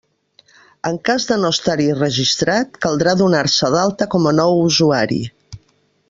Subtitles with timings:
[0.89, 5.21] En cas de no estar-hi registrat, caldrà donar-se d'alta com a nou usuari.